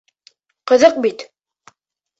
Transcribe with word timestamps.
—Ҡыҙыҡ 0.71 0.99
бит. 1.07 1.29